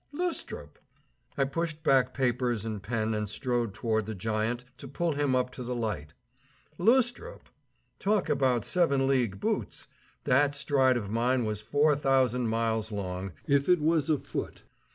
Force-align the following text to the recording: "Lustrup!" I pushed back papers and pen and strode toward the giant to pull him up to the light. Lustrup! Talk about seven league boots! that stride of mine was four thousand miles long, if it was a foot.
"Lustrup!" 0.11 0.79
I 1.37 1.43
pushed 1.43 1.83
back 1.83 2.15
papers 2.15 2.65
and 2.65 2.81
pen 2.81 3.13
and 3.13 3.29
strode 3.29 3.75
toward 3.75 4.07
the 4.07 4.15
giant 4.15 4.65
to 4.79 4.87
pull 4.87 5.11
him 5.11 5.35
up 5.35 5.51
to 5.51 5.63
the 5.63 5.75
light. 5.75 6.13
Lustrup! 6.79 7.41
Talk 7.99 8.27
about 8.27 8.65
seven 8.65 9.05
league 9.05 9.39
boots! 9.39 9.85
that 10.23 10.55
stride 10.55 10.97
of 10.97 11.11
mine 11.11 11.45
was 11.45 11.61
four 11.61 11.95
thousand 11.95 12.47
miles 12.47 12.91
long, 12.91 13.33
if 13.45 13.69
it 13.69 13.79
was 13.79 14.09
a 14.09 14.17
foot. 14.17 14.63